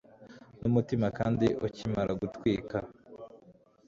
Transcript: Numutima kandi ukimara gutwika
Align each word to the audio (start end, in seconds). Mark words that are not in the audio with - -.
Numutima 0.59 1.07
kandi 1.17 1.45
ukimara 1.67 2.11
gutwika 2.21 2.77